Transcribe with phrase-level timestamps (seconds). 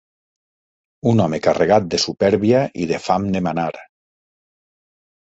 [1.09, 3.67] Un home carregat de supèrbia i de fam de manar.